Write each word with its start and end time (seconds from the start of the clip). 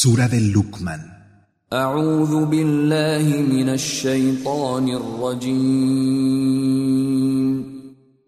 Sura 0.00 0.28
del 0.28 0.52
Luqman. 0.52 1.02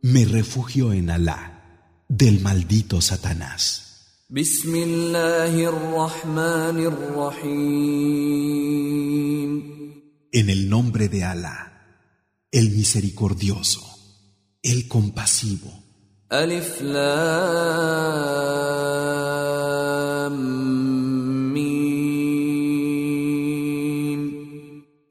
Me 0.03 0.25
refugio 0.25 0.93
en 0.93 1.11
Alá, 1.11 2.03
del 2.09 2.41
maldito 2.41 3.01
Satanás. 3.01 4.25
En 10.33 10.51
el 10.51 10.69
nombre 10.69 11.09
de 11.09 11.23
Alá, 11.23 11.73
el 12.51 12.71
misericordioso, 12.71 13.81
el 14.61 14.89
compasivo. 14.89 15.71
Alif 16.31 16.81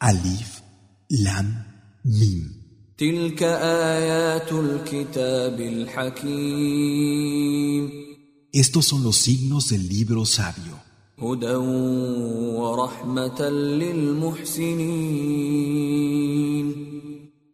Alif, 0.01 0.63
Lam, 1.11 1.65
Mim. 2.05 2.65
تلك 2.99 3.43
آيات 3.43 4.53
الكتاب 4.53 5.61
الحكيم 5.61 7.25
Estos 8.53 8.87
son 8.87 9.03
los 9.03 9.17
signos 9.17 9.69
del 9.69 9.89
libro 9.89 10.25
sabio, 10.27 10.79
هدى 11.19 11.55
ورحمة 12.57 13.49
للمحسنين 15.49 16.75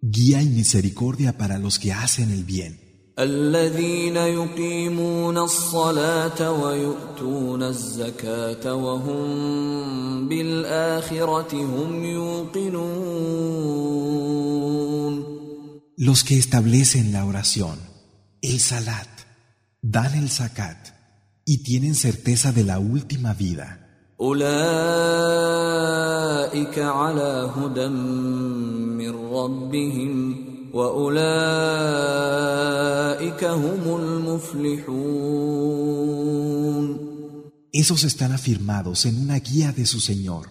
guía 0.03 0.43
y 0.43 0.49
misericordia 0.49 1.39
para 1.39 1.59
los 1.59 1.79
que 1.79 1.93
hacen 1.93 2.31
el 2.31 2.45
bien, 2.45 2.79
الذين 3.20 4.16
يقيمون 4.16 5.38
الصلاة 5.38 6.52
ويؤتون 6.52 7.64
الزكاة 7.64 8.74
وهم 8.74 10.28
بالآخرة 10.28 11.54
هم 11.54 12.04
يوقنون 12.04 13.36
los 15.98 16.26
que 16.26 16.38
establecen 16.38 17.14
la 17.14 17.24
oración, 17.26 17.80
el 18.42 18.60
salat, 18.60 19.08
dan 19.82 20.14
el 20.14 20.30
zakat 20.30 20.90
y 21.46 21.64
tienen 21.64 21.96
certeza 21.96 22.52
de 22.52 22.66
la 22.66 22.80
última 22.80 23.34
vida. 23.34 23.80
أولئك 24.22 24.50
على 26.80 27.52
هدى 27.56 27.88
من 27.88 29.12
ربهم 29.34 30.55
وأولئك 30.76 31.24
هم 33.44 33.84
المفلحون 34.02 35.26
Esos 37.84 38.02
están 38.06 38.32
afirmados 38.32 39.06
en 39.06 39.16
una 39.26 39.38
guía 39.40 39.74
de 39.74 39.86
su 39.86 40.00
Señor 40.00 40.46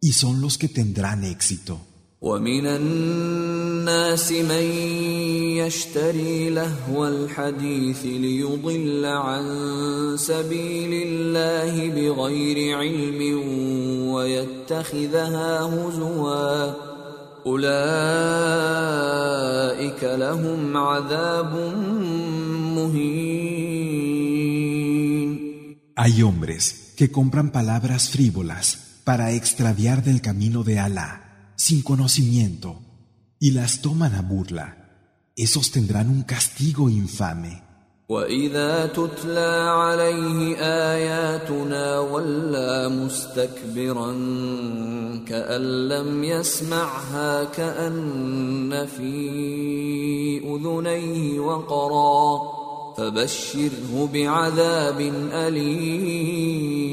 y 0.00 0.12
son 0.12 0.40
los 0.40 0.56
que 0.58 0.68
tendrán 0.68 1.24
éxito. 1.24 1.78
ومن 2.20 2.66
الناس 2.66 4.32
من 4.32 4.64
يشتري 5.60 6.50
لهو 6.50 7.06
الحديث 7.06 8.04
ليضل 8.04 9.04
عن 9.04 9.44
سبيل 10.18 11.06
الله 11.06 11.88
بغير 11.88 12.78
علم 12.78 13.20
ويتخذها 14.08 15.60
هزوا 15.60 16.94
اولئك 19.83 20.03
لهم 20.03 20.77
عذاب 20.77 21.53
مهين 22.75 24.19
Hay 25.95 26.23
hombres 26.23 26.93
que 26.95 27.11
compran 27.11 27.51
palabras 27.51 28.09
frívolas 28.09 28.65
para 29.03 29.33
extraviar 29.33 30.01
del 30.01 30.21
camino 30.21 30.63
de 30.63 30.79
Alá, 30.79 31.51
sin 31.57 31.81
conocimiento, 31.81 32.69
y 33.37 33.51
las 33.51 33.81
toman 33.81 34.15
a 34.15 34.21
burla. 34.21 34.69
Esos 35.35 35.71
tendrán 35.71 36.09
un 36.09 36.21
castigo 36.23 36.89
infame. 36.89 37.63
وإذا 38.08 38.86
تتلى 38.86 39.68
عليه 39.68 40.56
آياتنا 40.92 41.98
ولى 41.98 42.88
مستكبرا 42.88 44.12
كأن 45.26 45.88
لم 45.88 46.24
يسمعها 46.24 47.44
كأن 47.44 48.86
في 48.86 49.14
أذنيه 50.44 51.40
وقرا 51.40 52.40
فبشره 52.96 54.08
بعذاب 54.12 55.00
أليم 55.32 56.84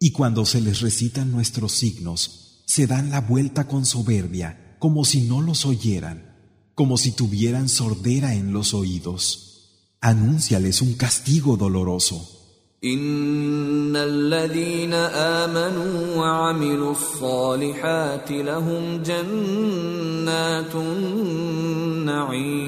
Y 0.00 0.10
cuando 0.12 0.44
se 0.44 0.60
les 0.60 0.82
recitan 0.82 1.32
nuestros 1.32 1.72
signos, 1.72 2.62
se 2.66 2.86
dan 2.86 3.08
la 3.08 3.22
vuelta 3.22 3.66
con 3.66 3.86
soberbia, 3.86 4.76
como 4.78 5.06
si 5.06 5.22
no 5.22 5.40
los 5.40 5.64
oyeran, 5.64 6.33
como 6.75 6.97
si 6.97 7.11
tuvieran 7.11 7.69
sordera 7.69 8.35
en 8.35 8.53
los 8.53 8.73
oídos. 8.73 9.95
Anúnciales 10.01 10.81
un 10.81 10.93
castigo 10.93 11.57
doloroso. 11.57 12.39
إن 12.83 13.95
الذين 13.95 14.93
آمنوا 14.93 16.15
وعملوا 16.15 16.91
الصالحات 16.91 18.31
لهم 18.31 19.03
جنات 19.03 20.75
النعيم 20.75 22.59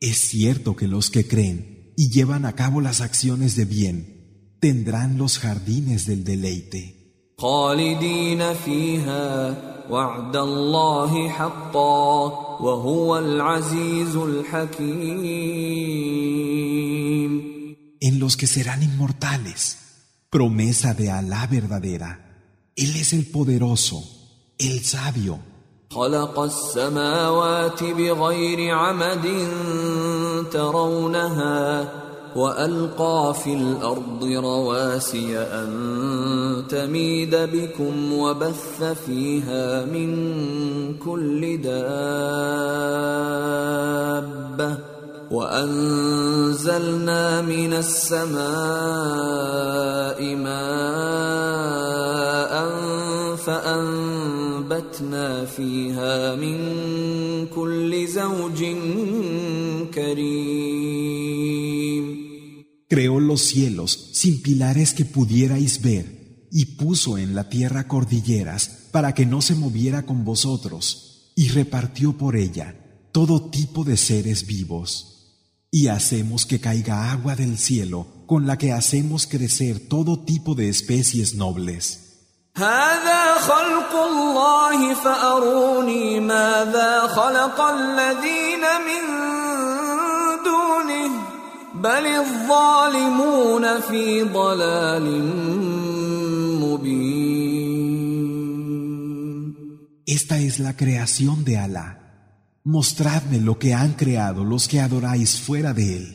Es 0.00 0.16
cierto 0.16 0.76
que 0.76 0.88
los 0.88 1.10
que 1.10 1.28
creen 1.28 1.92
y 1.94 2.10
llevan 2.10 2.46
a 2.46 2.54
cabo 2.54 2.80
las 2.80 3.02
acciones 3.02 3.54
de 3.54 3.66
bien 3.66 4.56
tendrán 4.60 5.18
los 5.18 5.38
jardines 5.38 6.06
del 6.06 6.24
deleite, 6.24 6.96
خالدين 7.38 8.54
فيها 8.54 9.56
وعد 9.89 10.35
الله 10.35 11.29
حقا 11.29 12.25
وهو 12.61 13.17
العزيز 13.17 14.15
الحكيم 14.15 15.75
en 18.07 18.19
los 18.19 18.37
que 18.37 18.47
serán 18.47 18.83
inmortales. 18.83 19.61
Promesa 20.29 20.93
de 20.93 21.09
Alá 21.11 21.47
verdadera. 21.47 22.11
Él 22.75 22.95
es 22.97 23.13
el 23.13 23.25
poderoso, 23.25 24.03
el 24.57 24.83
sabio. 24.83 25.39
خلق 25.91 26.39
السماوات 26.39 27.83
بغير 27.83 28.75
عمد 28.75 29.25
ترونها 30.51 31.89
وألقى 32.35 33.35
في 33.43 33.53
الأرض 33.53 34.23
رواسي 34.23 35.39
أن 35.39 36.63
تميد 36.69 37.35
بكم 37.35 38.13
وبث 38.13 38.83
فيها 39.05 39.85
من 39.85 40.97
كل 40.97 41.61
دابة 41.61 41.75
وأنزلنا 45.31 47.41
من 47.41 47.73
السماء 47.73 48.45
ماء 50.35 51.65
فأنبتنا 53.35 55.45
فيها 55.45 56.35
من 56.35 56.57
كل 57.47 58.07
زوج 58.07 58.65
كريم 59.93 60.54
Creó 62.88 63.20
los 63.20 63.42
cielos 63.42 64.10
sin 64.12 64.42
pilares 64.42 64.92
que 64.94 65.04
pudierais 65.04 65.80
ver 65.82 66.48
y 66.50 66.76
puso 66.76 67.18
en 67.18 67.34
la 67.34 67.48
tierra 67.48 67.86
cordilleras 67.86 68.88
para 68.90 69.14
que 69.14 69.26
no 69.26 69.40
se 69.42 69.54
moviera 69.54 70.04
con 70.06 70.24
vosotros 70.24 71.32
y 71.36 71.48
repartió 71.48 72.16
por 72.18 72.36
ella 72.36 72.74
todo 73.12 73.50
tipo 73.50 73.84
de 73.84 73.96
seres 73.96 74.46
vivos. 74.46 75.06
Y 75.70 75.86
hacemos 75.86 76.46
que 76.46 76.60
caiga 76.60 77.12
agua 77.12 77.36
del 77.36 77.56
cielo 77.56 78.06
con 78.26 78.46
la 78.46 78.58
que 78.58 78.72
hacemos 78.72 79.26
crecer 79.26 79.88
todo 79.88 80.18
tipo 80.24 80.54
de 80.54 80.68
especies 80.68 81.34
nobles. 81.34 82.06
هذا 82.56 83.34
خلق 83.34 83.94
الله 83.94 84.94
فأروني 84.94 86.20
ماذا 86.20 87.06
خلق 87.06 87.60
الذين 87.60 88.60
من 88.60 89.20
دونه 89.20 89.23
بل 91.84 92.06
الظالمون 92.06 93.80
في 93.80 94.22
ضلال 94.22 95.06
مبين 96.60 97.60
Esta 100.06 100.38
es 100.38 100.58
la 100.58 100.76
creación 100.76 101.44
de 101.44 101.56
Alá. 101.56 101.88
Mostradme 102.64 103.38
lo 103.40 103.54
que 103.60 103.74
han 103.74 103.92
creado 103.92 104.44
los 104.44 104.66
que 104.66 104.80
adoráis 104.80 105.38
fuera 105.40 105.72
de 105.72 105.96
él. 105.98 106.06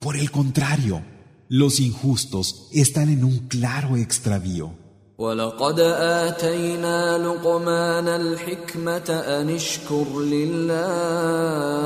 Por 0.00 0.16
el 0.16 0.32
contrario, 0.32 1.02
los 1.48 1.78
injustos 1.78 2.68
están 2.72 3.08
en 3.10 3.22
un 3.24 3.46
claro 3.46 3.96
extravío. 3.96 4.82
ولقد 5.18 5.80
آتينا 5.80 7.18
لقمان 7.18 8.08
الحكمة 8.08 9.10
أن 9.10 9.50
اشكر 9.50 10.20
لله 10.20 11.85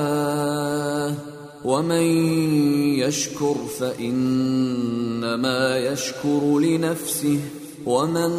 ومن 1.70 2.06
يشكر 2.98 3.56
فإنما 3.78 5.16
انما 5.26 5.78
يشكر 5.78 6.58
لنفسه 6.58 7.40
ومن 7.86 8.30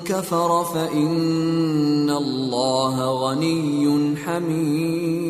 كفر 0.00 0.64
فان 0.64 2.10
الله 2.10 2.96
غني 3.22 4.16
حميد 4.16 5.26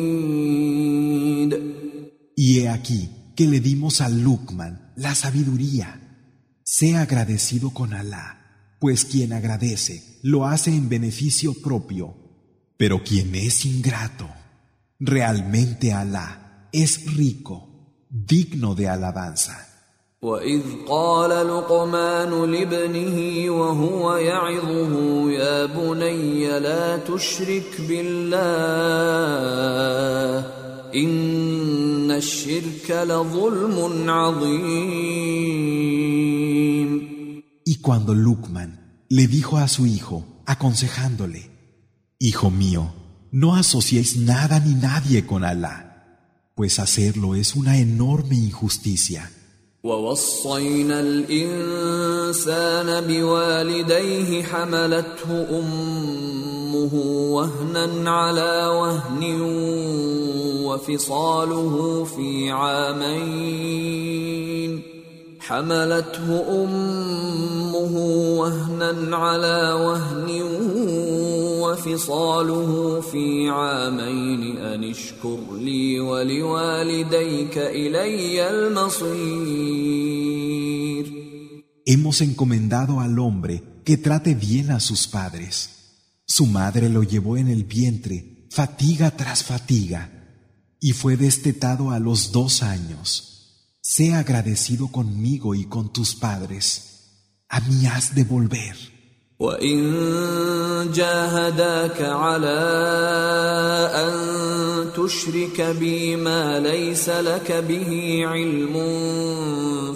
Y 2.39 2.59
he 2.59 2.69
aquí 2.69 3.09
que 3.35 3.47
le 3.47 3.59
dimos 3.59 3.99
a 3.99 4.09
Lukman 4.09 4.93
la 4.95 5.15
sabiduría. 5.15 5.99
Sea 6.63 7.01
agradecido 7.01 7.71
con 7.71 7.93
Alá, 7.93 8.27
pues 8.79 9.05
quien 9.05 9.33
agradece 9.33 10.19
lo 10.21 10.45
hace 10.45 10.69
en 10.71 10.87
beneficio 10.87 11.55
propio, 11.61 12.15
pero 12.77 13.03
quien 13.03 13.33
es 13.35 13.65
ingrato, 13.65 14.29
realmente 14.99 15.93
Alá 15.93 16.40
es 16.71 17.15
rico, 17.15 17.67
digno 18.09 18.75
de 18.75 18.87
alabanza. 18.89 19.67
واذ 20.21 20.61
قال 20.89 21.29
لقمان 21.29 22.51
لابنه 22.51 23.49
وهو 23.51 24.15
يعظه 24.15 25.31
يا 25.31 25.65
بني 25.65 26.59
لا 26.59 26.97
تشرك 26.97 27.81
بالله 27.87 28.37
ان 30.95 32.11
الشرك 32.11 32.91
لظلم 32.91 34.09
عظيم 34.09 35.47
Y 37.65 37.75
cuando 37.81 38.13
Lukman 38.15 39.05
le 39.09 39.27
dijo 39.27 39.57
a 39.57 39.67
su 39.67 39.85
hijo, 39.85 40.25
aconsejándole, 40.45 41.51
Hijo 42.17 42.49
mío, 42.49 42.93
no 43.31 43.55
asociéis 43.55 44.17
nada 44.17 44.59
ni 44.59 44.73
nadie 44.73 45.25
con 45.27 45.43
Alá, 45.43 45.90
pues 46.55 46.79
hacerlo 46.79 47.35
es 47.35 47.55
una 47.55 47.77
enorme 47.77 48.35
injusticia. 48.35 49.31
ووصينا 49.83 50.99
الانسان 50.99 52.89
بوالديه 53.07 54.43
حملته 54.43 55.59
امه 55.59 56.93
وهنا 57.31 58.11
على 58.11 58.67
وهن 58.67 59.41
وفصاله 60.65 62.03
في 62.03 62.51
عامين 62.51 63.97
حملته 65.39 66.43
امه 66.63 67.97
وهنا 68.39 69.17
على 69.17 69.73
وهن 69.73 70.27
وفصاله 71.71 73.01
في 73.01 73.49
عامين 73.49 74.57
ان 74.57 74.83
اشكر 74.83 75.39
لي 75.59 75.99
ولوالديك 75.99 77.57
الي 77.57 78.49
المصير 78.49 79.97
Hemos 81.89 82.19
encomendado 82.19 82.99
al 82.99 83.17
hombre 83.17 83.63
que 83.85 83.95
trate 83.95 84.35
bien 84.35 84.71
a 84.71 84.81
sus 84.81 85.07
padres. 85.07 85.69
Su 86.25 86.45
madre 86.45 86.89
lo 86.89 87.01
llevó 87.03 87.37
en 87.37 87.47
el 87.47 87.63
vientre, 87.63 88.49
fatiga 88.51 89.11
tras 89.11 89.45
fatiga, 89.45 90.01
y 90.81 90.91
fue 90.91 91.15
destetado 91.15 91.91
a 91.91 91.99
los 91.99 92.33
dos 92.33 92.61
años. 92.61 93.77
Sea 93.81 94.19
agradecido 94.19 94.91
conmigo 94.91 95.55
y 95.55 95.63
con 95.63 95.93
tus 95.93 96.13
padres. 96.13 96.65
A 97.47 97.61
mí 97.61 97.85
has 97.85 98.13
de 98.13 98.25
volver. 98.25 98.75
وإن 99.42 100.92
جاهداك 100.94 102.02
على 102.02 102.60
أن 103.94 104.12
تشرك 104.94 105.60
بي 105.80 106.16
ما 106.16 106.60
ليس 106.60 107.08
لك 107.08 107.52
به 107.68 108.22
علم 108.26 108.74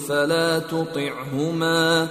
فلا 0.08 0.58
تطعهما 0.58 2.08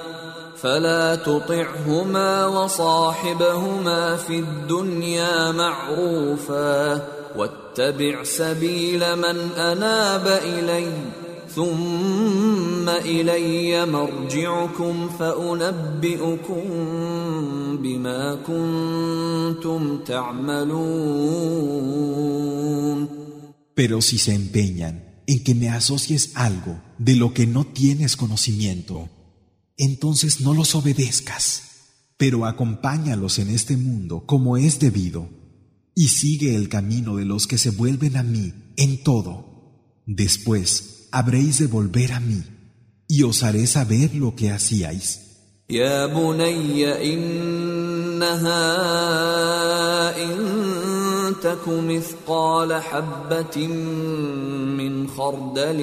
فلا 0.58 1.16
تطعهما 1.16 2.46
وصاحبهما 2.46 4.16
في 4.16 4.40
الدنيا 4.40 5.52
معروفا 5.52 7.02
واتبع 7.36 8.24
سبيل 8.24 9.16
من 9.16 9.52
أناب 9.58 10.40
إليّ 10.44 11.25
ثم 11.55 12.89
الي 12.89 13.87
مرجعكم 13.87 15.09
فانبئكم 15.19 16.63
بما 17.83 18.35
كنتم 18.47 19.99
تعملون 19.99 21.11
Pero 23.75 24.03
si 24.03 24.19
se 24.19 24.35
empeñan 24.35 24.95
en 25.27 25.43
que 25.43 25.55
me 25.55 25.69
asocies 25.71 26.33
algo 26.35 26.83
de 26.99 27.17
lo 27.17 27.33
que 27.33 27.47
no 27.47 27.65
tienes 27.65 28.17
conocimiento, 28.17 29.09
entonces 29.79 30.43
no 30.43 30.53
los 30.53 30.75
obedezcas, 30.75 31.63
pero 32.19 32.45
acompáñalos 32.45 33.39
en 33.39 33.49
este 33.49 33.79
mundo 33.79 34.27
como 34.27 34.59
es 34.59 34.79
debido, 34.79 35.31
y 35.95 36.09
sigue 36.09 36.55
el 36.57 36.69
camino 36.69 37.17
de 37.17 37.25
los 37.25 37.47
que 37.47 37.57
se 37.59 37.71
vuelven 37.71 38.17
a 38.17 38.23
mí 38.23 38.53
en 38.77 39.03
todo. 39.03 40.03
Después 40.07 40.94
habréis 41.18 41.60
de 41.60 41.68
volver 41.68 42.12
a 42.12 42.20
mí, 42.20 42.42
y 43.08 43.24
os 43.24 43.44
haré 43.44 43.66
saber 43.68 44.08
lo 44.16 44.36
que 44.36 44.52
hacíais. 44.52 45.08
يا 45.70 46.06
بني 46.06 46.86
تك 51.46 51.68
مثقال 51.68 52.74
حبة 52.74 53.68
من 54.78 55.08
خردل 55.08 55.82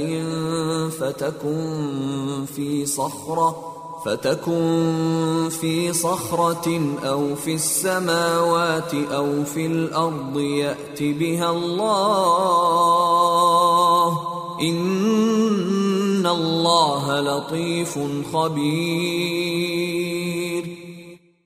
فتكن 1.00 2.44
في 2.56 2.86
صخرة 2.86 3.72
فتكن 4.04 5.48
في 5.60 5.92
صخرة 5.92 6.80
أو 7.04 7.34
في 7.34 7.54
السماوات 7.54 8.94
أو 8.94 9.44
في 9.44 9.66
الأرض 9.66 10.38
يأت 10.38 11.02
بها 11.02 11.50
الله 11.50 12.82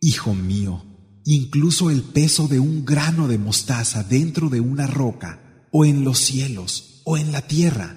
Hijo 0.00 0.34
mío, 0.34 0.82
incluso 1.24 1.90
el 1.90 2.02
peso 2.02 2.48
de 2.48 2.60
un 2.60 2.84
grano 2.84 3.28
de 3.28 3.38
mostaza 3.38 4.04
dentro 4.04 4.48
de 4.48 4.60
una 4.60 4.86
roca, 4.86 5.66
o 5.72 5.84
en 5.84 6.04
los 6.04 6.18
cielos, 6.18 7.02
o 7.04 7.16
en 7.16 7.32
la 7.32 7.42
tierra, 7.42 7.96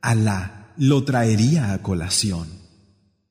Alá 0.00 0.74
lo 0.76 1.04
traería 1.04 1.72
a 1.72 1.82
colación. 1.82 2.48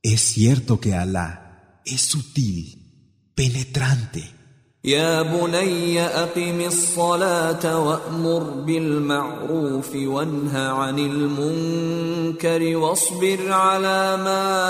Es 0.01 0.21
cierto 0.21 0.79
que 0.79 0.93
Alá 0.95 1.81
es 1.85 2.01
sutil, 2.01 3.31
penetrante. 3.35 4.40
يا 4.83 5.21
بني 5.21 6.01
أقم 6.01 6.61
الصلاة 6.61 7.79
وأمر 7.79 8.43
بالمعروف 8.43 9.95
وانه 9.95 10.57
عن 10.57 10.99
المنكر 10.99 12.77
واصبر 12.77 13.51
على 13.51 14.17
ما 14.17 14.65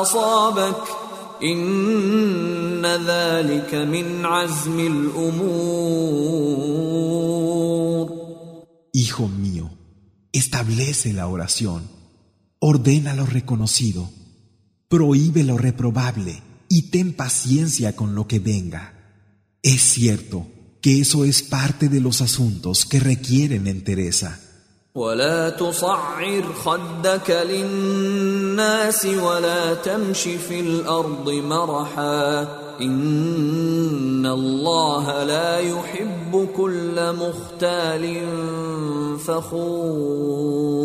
أصابك. 0.00 0.82
إن 1.42 2.86
ذلك 2.86 3.74
من 3.74 4.26
عزم 4.26 4.80
الأمور. 4.80 5.86
Hijo 8.92 9.28
mío, 9.28 9.70
establece 10.32 11.12
la 11.12 11.26
oración, 11.28 11.82
ordena 12.58 13.12
lo 13.14 13.26
reconocido, 13.26 14.08
prohíbe 14.88 15.44
lo 15.44 15.58
reprobable 15.58 16.55
y 16.69 16.83
ten 16.83 17.13
paciencia 17.13 17.95
con 17.95 18.15
lo 18.15 18.27
que 18.27 18.39
venga. 18.39 18.93
Es 19.61 19.81
cierto 19.81 20.47
que 20.81 21.01
eso 21.01 21.25
es 21.25 21.43
parte 21.43 21.89
de 21.89 21.99
los 21.99 22.21
asuntos 22.21 22.85
que 22.85 22.99
requieren 22.99 23.67
entereza. 23.67 24.39
ولا 24.95 25.49
تصعر 25.49 26.53
خدك 26.53 27.29
للناس 27.31 29.05
ولا 29.05 29.73
تمش 29.73 30.21
في 30.21 30.59
الارض 30.59 31.29
مرحا 31.29 32.41
ان 32.81 34.25
الله 34.25 35.23
لا 35.23 35.59
يحب 35.59 36.47
كل 36.57 37.15
مختال 37.15 38.27
فخور 39.19 40.81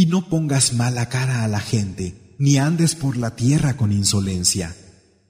Y 0.00 0.06
no 0.06 0.20
pongas 0.28 0.74
mala 0.74 1.08
cara 1.08 1.42
a 1.42 1.48
la 1.48 1.58
gente, 1.58 2.14
ni 2.42 2.58
andes 2.58 2.94
por 2.94 3.16
la 3.16 3.34
tierra 3.34 3.76
con 3.76 3.92
insolencia, 3.92 4.76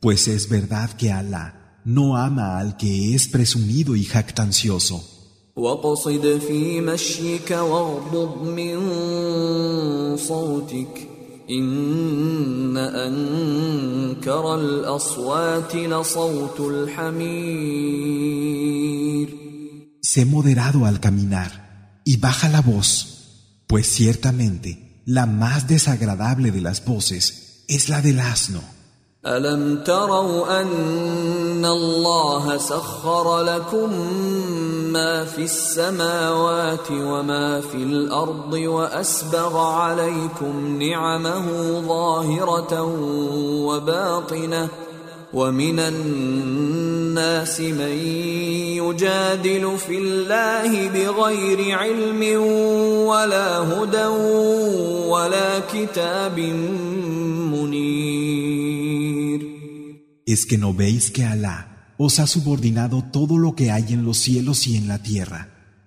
pues 0.01 0.29
es 0.29 0.49
verdad 0.49 0.91
que 0.91 1.11
Alá 1.13 1.81
no 1.85 2.17
ama 2.17 2.59
al 2.59 2.77
que 2.77 3.15
es 3.15 3.29
presumido 3.29 3.97
y 3.97 4.05
jactancioso. 4.05 5.19
واقصد 5.59 6.39
في 6.39 6.81
مشيك 6.81 7.51
واغضض 7.51 8.43
من 8.43 8.77
صوتك 10.17 11.09
ان 11.51 12.77
انكر 12.77 14.55
الاصوات 14.55 15.77
لصوت 15.77 16.61
الحمير 16.61 18.09
Sé 20.01 20.25
moderado 20.25 20.87
al 20.87 21.01
caminar 21.01 21.51
y 22.05 22.17
baja 22.17 22.49
la 22.49 22.63
voz, 22.63 22.91
pues 23.67 23.87
ciertamente 23.89 24.92
la 25.06 25.26
más 25.26 25.68
desagradable 25.68 26.52
de 26.52 26.62
las 26.62 26.84
voces 26.86 27.66
es 27.68 27.90
la 27.90 28.02
del 28.02 28.20
asno. 28.20 28.62
ألم 29.26 29.84
تروا 29.84 30.62
أن 30.62 31.66
الله 31.66 32.58
سخر 32.58 33.42
لكم 33.42 33.90
ما 34.92 35.26
في 35.26 35.44
السماوات 35.44 36.92
وما 36.92 37.62
في 37.62 37.78
الأرض 37.78 38.54
وأسبغ 38.54 39.58
عليكم 39.58 40.82
نعمه 40.82 41.46
ظاهرة 41.88 42.82
وباطنة 43.64 44.68
ومن 45.34 45.80
الناس 45.80 47.60
من 47.60 47.98
يجادل 48.78 49.78
في 49.78 49.98
الله 49.98 50.90
بغير 50.90 51.78
علم 51.78 52.42
ولا 53.08 53.58
هدى 53.58 54.06
ولا 55.13 55.59
كتاب 55.59 56.41
منير 57.53 58.89
¿Es 60.27 60.45
que 60.45 60.59
no 60.59 60.75
veis 60.75 61.11
que 61.11 61.25
Alá 61.25 61.95
os 61.97 62.19
ha 62.21 62.27
subordinado 62.27 63.03
todo 63.11 63.39
lo 63.39 63.55
que 63.55 63.71
hay 63.71 63.87
en 63.95 64.05
los 64.05 64.19
cielos 64.19 64.67
y 64.67 64.77
en 64.77 64.87
la 64.87 64.99
tierra 65.03 65.41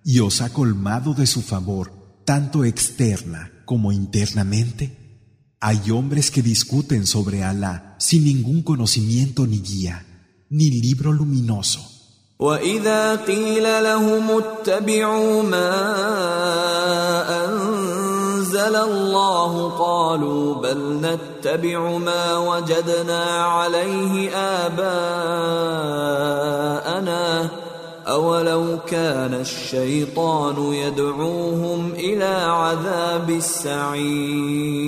y 0.04 0.20
os 0.20 0.42
ha 0.42 0.50
colmado 0.52 1.14
de 1.14 1.28
su 1.28 1.42
favor 1.42 1.92
tanto 2.26 2.66
externa 2.66 3.52
como 3.66 3.92
internamente? 3.92 4.84
Hay 5.60 5.92
hombres 5.92 6.32
que 6.32 6.42
discuten 6.42 7.06
sobre 7.06 7.44
Alá 7.44 7.96
sin 8.00 8.26
ningún 8.26 8.64
conocimiento 8.64 9.46
ni 9.46 9.60
guía, 9.60 9.98
ni 10.50 10.72
libro 10.72 11.14
luminoso. 11.14 11.88
وإذا 12.42 13.16
قيل 13.16 13.84
لهم 13.84 14.32
اتبعوا 14.32 15.44
ما 15.44 15.72
أنزل 17.46 17.95
الله 18.66 19.70
قالوا 19.70 20.62
بل 20.62 21.02
نتبع 21.02 21.98
ما 21.98 22.38
وجدنا 22.38 23.24
عليه 23.44 24.36
آباءنا 24.66 26.02
أولو 28.08 28.80
كان 28.80 29.34
الشيطان 29.34 30.74
يدعوهم 30.74 31.92
إلى 31.92 32.26
عذاب 32.26 33.30
السعير 33.30 34.82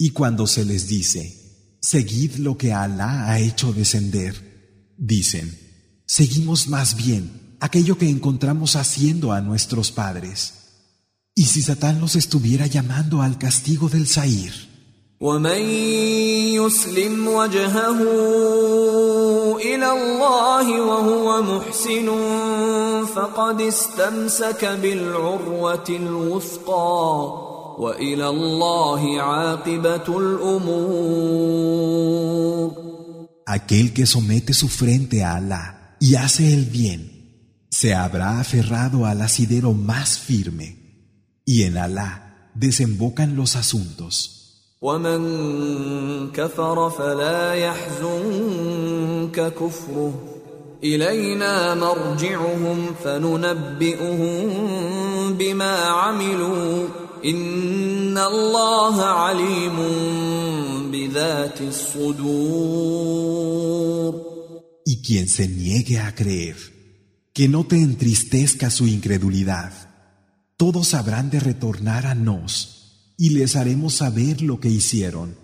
Y 0.00 0.10
cuando 0.10 0.46
se 0.46 0.64
les 0.64 0.86
dice, 0.86 1.22
seguid 1.80 2.36
lo 2.36 2.56
que 2.56 2.72
Alá 2.72 3.28
ha 3.28 3.40
hecho 3.40 3.72
descender, 3.72 4.32
dicen, 4.96 5.58
seguimos 6.06 6.68
más 6.68 6.96
bien 6.96 7.56
aquello 7.60 7.98
que 7.98 8.08
encontramos 8.08 8.76
haciendo 8.76 9.32
a 9.32 9.40
nuestros 9.40 9.90
padres. 9.90 10.61
¿Y 11.34 11.44
si 11.44 11.62
Satán 11.62 12.00
los 12.00 12.16
estuviera 12.16 12.66
llamando 12.66 13.22
al 13.22 13.38
castigo 13.38 13.88
del 13.88 14.06
Sair? 14.06 14.68
ومن 15.20 15.62
يسلم 16.54 17.28
وجهه 17.28 18.02
الى 19.58 19.92
الله 19.92 20.80
وهو 20.80 21.42
محسن 21.42 22.08
فقد 23.04 23.60
استمسك 23.60 24.64
بالعروه 24.64 25.84
الوثقى 25.88 27.48
والى 27.78 28.28
الله 28.28 29.22
عاقبه 29.22 30.18
الامور 30.18 31.68
Aquel 33.46 33.94
que 33.94 34.04
somete 34.04 34.52
su 34.52 34.68
frente 34.68 35.24
a 35.24 35.36
Alá 35.36 35.96
y 35.98 36.16
hace 36.16 36.52
el 36.52 36.66
bien, 36.66 37.00
se 37.70 37.94
habrá 37.94 38.40
aferrado 38.40 39.06
al 39.06 39.22
asidero 39.22 39.72
más 39.72 40.18
firme, 40.18 40.81
y 41.44 41.62
en 41.62 41.76
Alá 41.78 42.50
desembocan 42.54 43.36
los 43.36 43.56
asuntos. 43.56 44.34
ومن 44.80 46.30
كفر 46.30 46.90
فلا 46.90 47.54
يحزنك 47.54 49.52
كفره 49.54 50.14
الينا 50.84 51.74
مرجعهم 51.74 52.94
فننبئهم 53.04 54.48
بما 55.34 55.76
عملوا 55.76 56.88
ان 57.24 58.18
الله 58.18 59.02
عليم 59.02 59.76
بذات 60.92 61.60
الصدور 61.60 63.08
Y 64.86 65.02
quien 65.02 65.28
se 65.28 65.46
niegue 65.48 65.98
a 65.98 66.14
creer, 66.14 66.56
que 67.34 67.46
no 67.46 67.66
te 67.66 67.76
entristezca 67.76 68.70
su 68.70 68.86
incredulidad, 68.86 69.72
todos 70.62 70.94
habrán 70.94 71.30
de 71.30 71.40
retornar 71.40 72.06
a 72.06 72.14
nos 72.14 73.14
y 73.16 73.30
les 73.30 73.56
haremos 73.56 73.94
saber 73.94 74.42
lo 74.42 74.60
que 74.60 74.68
hicieron. 74.68 75.36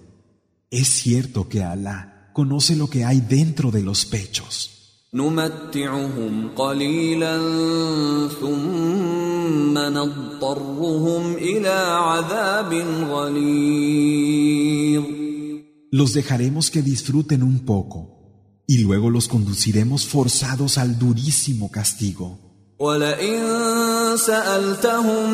Es 0.71 0.89
cierto 0.89 1.49
que 1.49 1.63
Alá 1.63 2.31
conoce 2.33 2.77
lo 2.77 2.89
que 2.89 3.05
hay 3.05 3.21
dentro 3.21 3.71
de 3.71 3.83
los 3.83 4.05
pechos. 4.07 4.71
نمتعهم 5.15 6.49
قليلا 6.57 7.39
ثم 8.41 9.79
نضطرهم 9.79 11.35
الى 11.35 11.69
عذاب 11.69 12.73
غليظ 13.11 15.05
Los 15.93 16.13
dejaremos 16.13 16.71
que 16.73 16.83
disfruten 16.83 17.45
un 17.45 17.61
poco 17.61 18.01
y 18.67 18.79
luego 18.79 19.11
los 19.11 19.29
conduciremos 19.29 20.07
forzados 20.07 20.77
al 20.79 20.99
durísimo 20.99 21.71
castigo. 21.71 22.39
ولئن 22.79 23.88
سالتهم 24.19 25.31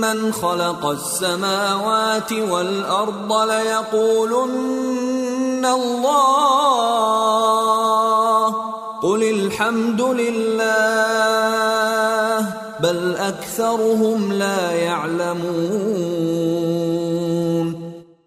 من 0.00 0.32
خلق 0.32 0.86
السماوات 0.86 2.32
والارض 2.32 3.32
ليقولن 3.50 4.86
الله 5.66 7.26
قل 9.02 9.22
الحمد 9.22 10.00
لله 10.00 11.46
بل 12.80 13.16
اكثرهم 13.16 14.32
لا 14.32 14.72
يعلمون 14.72 16.26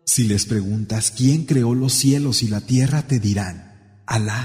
Si 0.06 0.24
les 0.24 0.46
preguntas 0.46 1.12
quién 1.16 1.46
creó 1.46 1.76
los 1.76 1.94
cielos 1.94 2.42
y 2.44 2.48
la 2.48 2.62
tierra, 2.62 3.04
te 3.04 3.20
dirán, 3.20 4.02
Alá. 4.06 4.42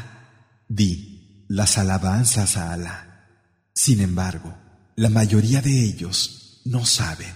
Di, 0.69 1.47
las 1.49 1.79
alabanzas 1.79 2.57
a 2.59 2.73
Alá. 2.75 2.99
Sin 3.73 4.01
embargo, 4.01 4.55
la 5.00 5.08
mayoría 5.08 5.62
de 5.62 5.86
ellos 5.86 6.60
no 6.66 6.86
saben. 6.86 7.34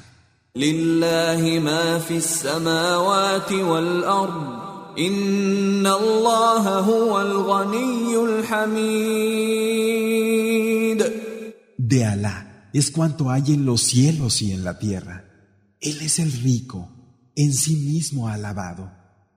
De 11.78 12.06
Alá 12.06 12.70
es 12.74 12.92
cuanto 12.92 13.30
hay 13.32 13.54
en 13.54 13.66
los 13.66 13.82
cielos 13.82 14.42
y 14.42 14.52
en 14.52 14.66
la 14.66 14.78
tierra. 14.78 15.24
Él 15.80 16.02
es 16.02 16.20
el 16.20 16.34
rico, 16.34 16.90
en 17.38 17.54
sí 17.54 17.78
mismo 17.78 18.28
alabado. 18.28 18.92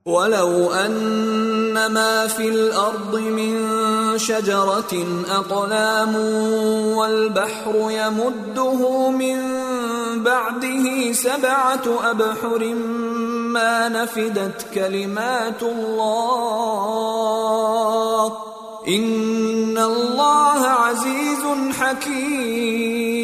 ولو 0.06 0.70
أن 0.72 1.86
ما 1.86 2.26
في 2.26 2.48
الأرض 2.48 3.16
من 3.18 3.58
شجرة 4.18 5.06
أقلام 5.28 6.16
والبحر 6.96 7.90
يمده 7.90 9.10
من 9.10 9.38
بعده 10.22 11.12
سبعة 11.12 12.10
أبحر 12.10 12.75
ما 13.50 13.88
نفدت 13.88 14.66
كلمات 14.75 15.62
الله 15.62 16.26
إن 18.88 19.78
الله 19.78 20.66
عزيز 20.66 21.44
حكيم. 21.80 23.16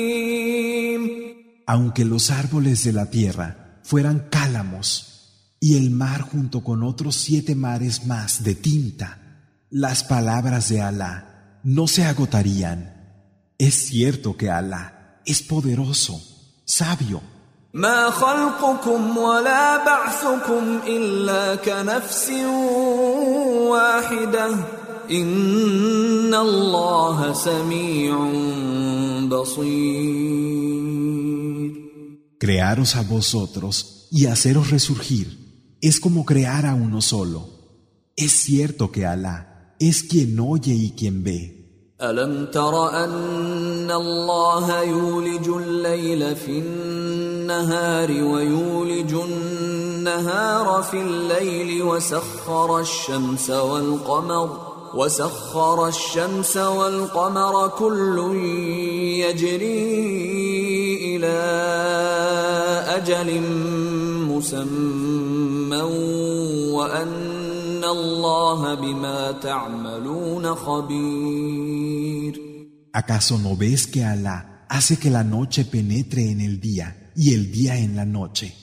Aunque 1.64 2.04
los 2.04 2.30
árboles 2.32 2.82
de 2.84 2.92
la 2.92 3.06
tierra 3.06 3.78
fueran 3.84 4.26
cálamos 4.30 5.11
y 5.61 5.77
el 5.77 5.91
mar 5.91 6.21
junto 6.21 6.63
con 6.63 6.83
otros 6.83 7.15
siete 7.15 7.55
mares 7.55 8.05
más 8.05 8.43
de 8.43 8.55
tinta, 8.55 9.19
las 9.69 10.03
palabras 10.03 10.69
de 10.69 10.81
Alá 10.81 11.59
no 11.63 11.87
se 11.87 12.05
agotarían. 12.05 12.93
Es 13.57 13.87
cierto 13.87 14.37
que 14.37 14.49
Alá 14.49 15.21
es 15.25 15.41
poderoso, 15.41 16.21
sabio. 16.65 17.21
ما 17.73 18.09
خلقكم 18.09 19.17
ولا 19.17 19.85
بعثكم 19.85 20.79
الا 20.87 21.55
كنفس 21.55 22.29
واحده 23.69 24.55
ان 25.11 26.33
الله 26.33 27.33
سميع 27.33 28.17
بصير 29.27 30.67
Crearos 32.39 32.95
a 32.95 33.01
vosotros 33.01 34.07
y 34.11 34.27
haceros 34.27 34.69
resurgir 34.69 35.40
es 35.81 35.99
como 35.99 36.25
crear 36.25 36.65
a 36.65 36.73
uno 36.73 37.01
solo. 37.01 37.49
Es 38.15 38.31
cierto 38.31 38.91
que 38.91 39.05
Alá 39.05 39.75
es 39.79 40.03
quien 40.03 40.39
oye 40.39 40.73
y 40.73 40.91
quien 40.91 41.23
ve. 41.23 41.57
ألم 42.01 42.45
تر 42.45 42.89
أن 43.03 43.91
الله 43.91 44.81
يولج 44.81 45.47
الليل 45.47 46.35
في 46.35 46.59
النهار 46.59 48.11
ويولج 48.11 49.13
النهار 49.13 50.83
في 50.83 51.01
الليل 51.01 51.83
وسخر 51.83 52.79
الشمس 52.79 53.49
والقمر 53.49 54.49
وسخر 54.93 55.87
الشمس 55.87 56.57
والقمر 56.57 57.67
كل 57.67 58.35
يجري 59.25 59.95
إلى 61.15 61.37
أجل 62.87 63.41
مسمى 64.29 65.40
وأن 66.71 67.83
الله 67.83 68.73
بما 68.73 69.31
تعملون 69.31 70.55
خبير 70.55 72.47
¿Acaso 72.93 73.37
no 73.37 73.55
ves 73.55 73.85
que 73.85 74.03
Alá 74.03 74.65
hace 74.69 74.97
que 74.97 75.11
la 75.11 75.23
noche 75.23 75.65
penetre 75.65 76.31
en 76.31 76.41
el 76.41 76.59
día 76.59 77.11
y 77.15 77.33
el 77.35 77.51
día 77.51 77.77
en 77.77 77.95
la 77.95 78.05
noche? 78.05 78.55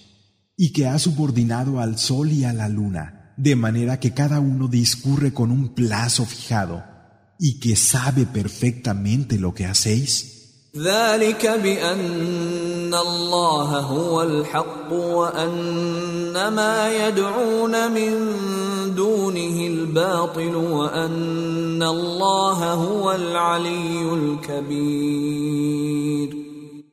Y 0.56 0.72
que 0.72 0.88
ha 0.88 0.98
subordinado 0.98 1.78
al 1.78 1.98
sol 1.98 2.32
y 2.32 2.44
a 2.44 2.52
la 2.52 2.68
luna, 2.68 3.32
de 3.36 3.54
manera 3.54 4.00
que 4.00 4.12
cada 4.12 4.40
uno 4.40 4.66
discurre 4.66 5.32
con 5.32 5.52
un 5.52 5.74
plazo 5.74 6.24
fijado, 6.24 6.82
y 7.38 7.60
que 7.60 7.76
sabe 7.76 8.26
perfectamente 8.26 9.38
lo 9.38 9.54
que 9.54 9.66
hacéis? 9.66 10.70
ذلك 12.88 12.94
بأن 12.94 12.94
الله 12.94 13.80
هو 13.80 14.22
الحق 14.22 14.92
وأن 14.92 16.48
ما 16.48 17.06
يدعون 17.06 17.92
من 17.92 18.14
دونه 18.94 19.66
الباطل 19.66 20.54
وأن 20.54 21.82
الله 21.82 22.72
هو 22.72 23.12
العلي 23.12 24.12
الكبير 24.14 25.64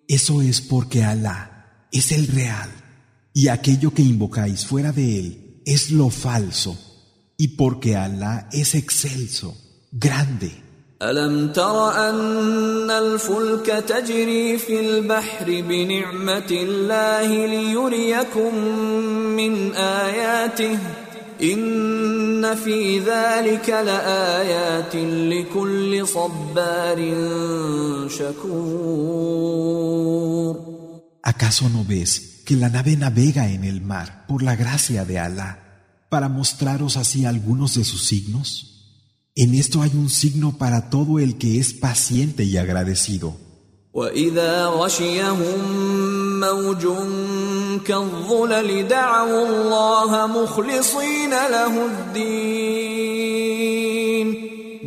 Eso 0.07 0.41
es 0.41 0.59
porque 0.59 1.05
Alá 1.05 1.87
es 1.89 2.11
el 2.11 2.27
real 2.27 2.69
y 3.33 3.47
aquello 3.47 3.93
que 3.93 4.01
invocáis 4.01 4.65
fuera 4.65 4.91
de 4.91 5.19
él 5.19 5.61
es 5.65 5.91
lo 5.91 6.09
falso 6.09 6.77
y 7.37 7.47
porque 7.59 7.95
Alá 7.95 8.49
es 8.51 8.75
excelso, 8.75 9.55
grande. 9.91 10.51
ألم 11.02 11.52
تر 11.52 12.08
أن 12.08 12.90
الفلك 12.90 13.66
تجري 13.66 14.58
في 14.58 14.80
البحر 14.80 15.44
بنعمة 15.44 16.50
الله 16.50 17.46
ليريكم 17.46 18.54
من 19.36 19.74
آياته 19.74 20.78
إن 21.42 22.54
في 22.54 22.98
ذلك 22.98 23.68
لآيات 23.68 24.96
لكل 24.96 26.06
صبار 26.06 26.98
شكور 28.08 29.66
¿Acaso 31.22 31.68
no 31.68 31.84
ves 31.84 32.42
que 32.46 32.54
la 32.54 32.70
nave 32.70 32.96
navega 32.96 33.50
en 33.50 33.64
el 33.64 33.80
mar 33.82 34.24
por 34.28 34.42
la 34.42 34.54
gracia 34.54 35.04
de 35.04 35.18
Alá 35.18 35.58
para 36.08 36.28
mostraros 36.28 36.96
así 36.96 37.26
algunos 37.26 37.74
de 37.74 37.84
sus 37.84 38.04
signos? 38.04 38.75
En 39.38 39.54
esto 39.54 39.82
hay 39.82 39.90
un 39.94 40.08
signo 40.08 40.56
para 40.56 40.88
todo 40.88 41.18
el 41.18 41.36
que 41.36 41.58
es 41.58 41.74
paciente 41.74 42.44
y 42.44 42.56
agradecido. 42.56 43.34
وإذا 43.94 44.66
غشيهم 44.66 45.60
موج 46.40 46.86
كالظلل 47.84 48.88
دعوا 48.88 49.48
الله 49.48 50.26
مخلصين 50.26 51.30
له 51.30 51.86
الدين 51.86 53.16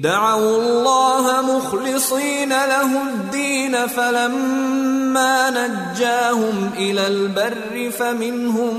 دعوا 0.01 0.57
الله 0.61 1.41
مخلصين 1.41 2.49
له 2.49 3.01
الدين 3.09 3.87
فلما 3.87 5.49
نجاهم 5.49 6.69
إلى 6.77 7.07
البر 7.07 7.91
فمنهم 7.99 8.75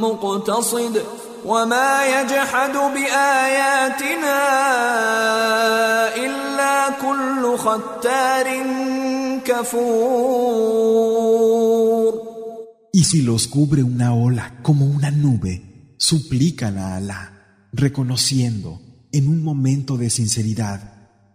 مقتصد 0.00 1.02
وما 1.45 2.05
يجحد 2.05 2.73
بآياتنا 2.73 4.39
إلا 6.15 6.89
كل 7.01 7.57
ختار 7.57 8.47
كفور 9.45 10.97
Y 12.93 13.03
si 13.03 13.21
los 13.21 13.47
cubre 13.47 13.83
una 13.83 14.13
ola 14.13 14.59
como 14.63 14.85
una 14.87 15.11
nube, 15.11 15.95
suplican 15.99 16.79
a 16.79 16.95
Alá, 16.95 17.67
reconociendo 17.71 18.81
en 19.11 19.27
un 19.27 19.43
momento 19.43 19.97
de 19.97 20.09
sinceridad 20.09 20.79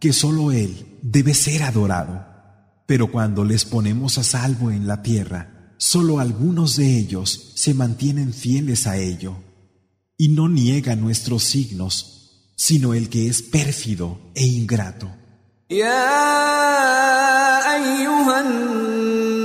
que 0.00 0.12
solo 0.12 0.50
Él 0.50 0.98
debe 1.02 1.34
ser 1.34 1.62
adorado. 1.62 2.26
Pero 2.86 3.12
cuando 3.12 3.44
les 3.44 3.64
ponemos 3.64 4.18
a 4.18 4.24
salvo 4.24 4.72
en 4.72 4.88
la 4.88 5.02
tierra, 5.02 5.72
solo 5.78 6.18
algunos 6.18 6.74
de 6.76 6.98
ellos 6.98 7.52
se 7.54 7.74
mantienen 7.74 8.32
fieles 8.32 8.88
a 8.88 8.96
ello 8.96 9.36
y 10.16 10.28
no 10.28 10.48
niega 10.48 10.96
nuestros 10.96 11.44
signos, 11.44 12.54
sino 12.56 12.94
el 12.94 13.08
que 13.08 13.28
es 13.28 13.42
pérfido 13.42 14.18
e 14.34 14.44
ingrato. 14.44 15.08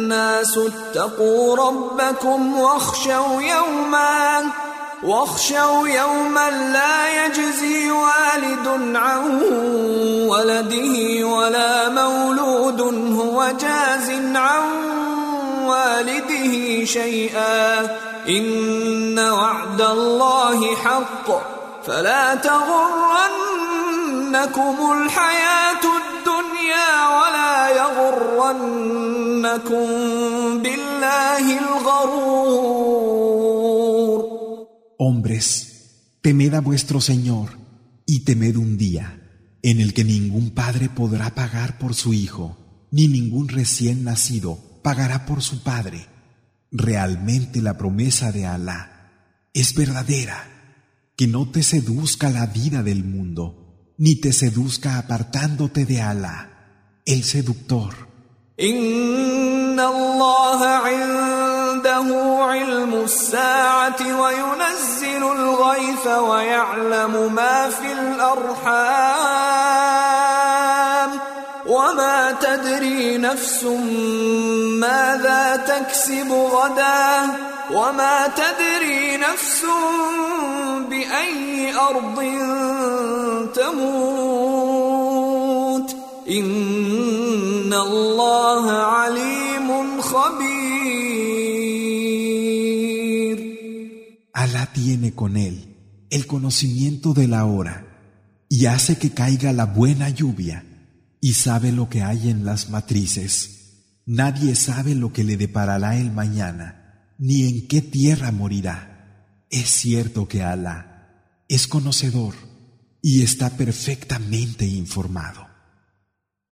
الناس 0.07 0.57
اتقوا 0.57 1.55
ربكم 1.55 2.59
واخشوا 2.59 3.41
يوما 3.41 4.51
واخشوا 5.03 5.87
يوما 5.87 6.49
لا 6.49 7.25
يجزي 7.25 7.91
والد 7.91 8.95
عن 8.95 9.41
ولده 10.27 11.27
ولا 11.27 11.89
مولود 11.89 12.81
هو 13.13 13.51
جاز 13.61 14.09
عن 14.35 14.63
والده 15.65 16.85
شيئا 16.85 17.87
إن 18.29 19.19
وعد 19.19 19.81
الله 19.81 20.75
حق 20.75 21.57
فلا 21.85 22.35
تغرنكم 22.35 22.75
الحياة 24.91 25.83
الدنيا 26.01 27.07
ولا 27.17 27.69
يغرنكم 27.77 29.07
بالله 30.63 31.59
الغرور 31.59 32.67
Hombres, 34.99 35.47
temed 36.21 36.55
a 36.55 36.59
vuestro 36.59 36.99
Señor 36.99 37.49
y 38.05 38.25
temed 38.25 38.57
un 38.57 38.77
día 38.77 39.21
en 39.61 39.79
el 39.79 39.93
que 39.93 40.03
ningún 40.03 40.49
padre 40.51 40.89
podrá 40.89 41.35
pagar 41.35 41.77
por 41.77 41.93
su 41.93 42.13
hijo, 42.13 42.57
ni 42.91 43.07
ningún 43.07 43.47
recién 43.47 44.03
nacido 44.03 44.57
pagará 44.81 45.25
por 45.25 45.41
su 45.43 45.61
padre. 45.61 46.07
Realmente 46.72 47.60
la 47.60 47.76
promesa 47.76 48.32
de 48.32 48.46
Alá 48.46 49.10
es 49.52 49.74
verdadera, 49.74 50.48
que 51.16 51.26
no 51.26 51.50
te 51.50 51.62
seduzca 51.62 52.30
la 52.30 52.46
vida 52.46 52.82
del 52.82 53.04
mundo, 53.04 53.94
ni 53.98 54.16
te 54.16 54.32
seduzca 54.32 54.96
apartándote 54.96 55.84
de 55.84 56.00
Alá, 56.00 57.02
el 57.04 57.24
seductor. 57.24 58.08
نفس 73.31 73.63
ماذا 74.79 75.55
تكسب 75.55 76.31
غدا 76.31 77.07
وما 77.71 78.27
تدري 78.27 79.17
نفس 79.17 79.65
بأي 80.89 81.75
أرض 81.75 82.23
تموت 83.55 85.07
إن 86.29 87.73
الله 87.73 88.71
عليم 88.71 90.01
خبير 90.01 90.67
Alá 94.33 94.63
tiene 94.71 95.09
con 95.15 95.35
él 95.35 95.55
el 96.11 96.27
conocimiento 96.27 97.13
de 97.13 97.27
la 97.27 97.45
hora 97.45 97.85
y 98.49 98.67
hace 98.67 98.97
que 98.97 99.09
caiga 99.11 99.51
la 99.51 99.65
buena 99.65 100.09
lluvia 100.09 100.63
y 101.24 101.34
sabe 101.34 101.70
lo 101.70 101.88
que 101.88 102.02
hay 102.02 102.30
en 102.30 102.44
las 102.44 102.68
matrices. 102.68 104.00
Nadie 104.04 104.56
sabe 104.56 104.96
lo 104.96 105.12
que 105.12 105.22
le 105.22 105.36
deparará 105.36 105.96
el 105.96 106.10
mañana, 106.10 107.14
ni 107.16 107.48
en 107.48 107.68
qué 107.68 107.80
tierra 107.80 108.32
morirá. 108.32 109.46
Es 109.48 109.68
cierto 109.68 110.26
que 110.26 110.42
Alá 110.42 111.44
es 111.48 111.68
conocedor 111.68 112.34
y 113.00 113.22
está 113.22 113.50
perfectamente 113.50 114.66
informado. 114.66 115.46